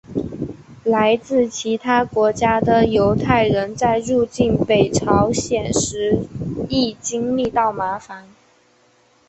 [0.83, 6.25] 来自其他国家的犹太人在入境北朝鲜时
[6.67, 8.27] 亦经历到麻烦。